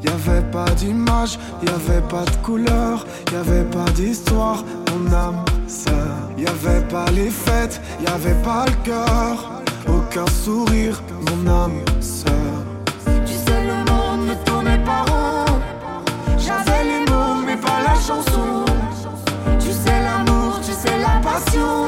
Y'avait 0.00 0.42
pas 0.52 0.70
d'image, 0.76 1.38
y'avait 1.66 2.00
pas 2.08 2.24
de 2.24 2.36
couleur, 2.44 3.04
y'avait 3.32 3.64
pas 3.64 3.90
d'histoire, 3.96 4.62
mon 4.92 5.12
âme 5.12 5.44
sœur. 5.66 6.14
Y'avait 6.36 6.86
pas 6.88 7.10
les 7.10 7.30
fêtes, 7.30 7.80
y'avait 8.06 8.40
pas 8.44 8.64
le 8.66 8.84
cœur, 8.84 9.62
aucun 9.88 10.26
sourire, 10.26 11.02
mon 11.26 11.50
âme 11.50 11.80
sœur. 12.00 12.32
Tu 13.26 13.32
sais 13.32 13.60
le 13.66 13.78
monde 13.90 14.28
me 14.28 14.44
tournait 14.44 14.82
pas 14.84 15.02
rond, 15.10 15.58
j'avais 16.38 16.84
les 16.84 17.10
mots 17.10 17.42
mais 17.44 17.56
pas 17.56 17.80
la 17.84 17.94
chanson. 17.94 18.64
Tu 19.58 19.72
sais 19.72 20.00
l'amour, 20.00 20.60
tu 20.64 20.72
sais 20.72 20.96
la 20.98 21.20
passion. 21.20 21.84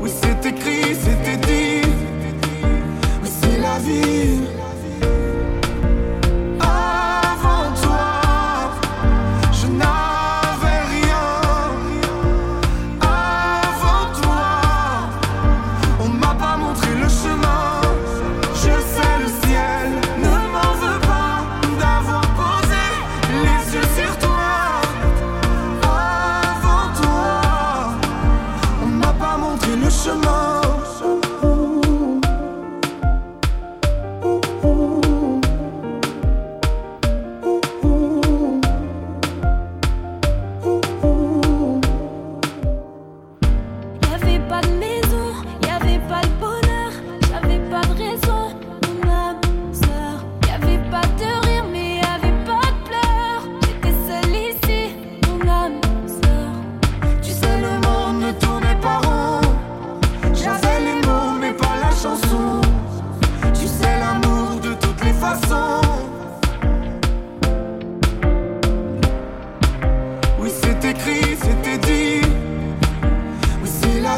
Oui 0.00 0.10
c'est 0.20 0.44
écrit, 0.44 0.94
c'était 0.94 1.36
dit. 1.46 1.53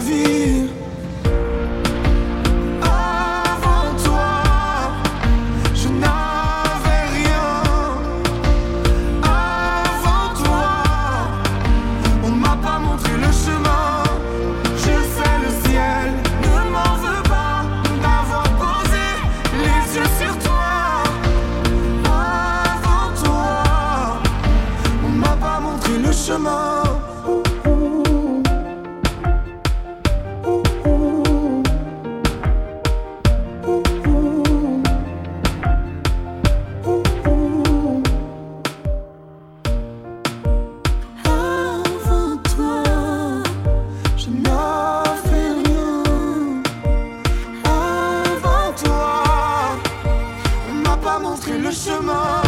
Avant 0.09 0.23
toi, 4.05 4.31
je 5.75 5.89
n'avais 5.89 7.07
rien. 7.17 7.49
Avant 9.25 10.33
toi, 10.41 10.69
on 12.23 12.29
ne 12.29 12.37
m'a 12.37 12.57
pas 12.63 12.79
montré 12.79 13.15
le 13.17 13.33
chemin. 13.33 14.05
Je 14.77 14.95
sais 15.15 15.37
le 15.43 15.51
ciel, 15.69 16.13
ne 16.43 16.71
m'en 16.71 16.95
veux 17.03 17.23
pas. 17.25 17.65
M'avoir 18.01 18.49
posé 18.63 19.07
les 19.65 19.97
yeux 19.97 20.11
sur 20.21 20.39
toi. 20.39 21.03
Avant 22.05 23.13
toi, 23.25 23.49
on 25.05 25.09
m'a 25.09 25.37
pas 25.37 25.59
montré 25.59 25.99
le 25.99 26.13
chemin. 26.13 26.76
le 51.59 51.71
chemin. 51.71 52.46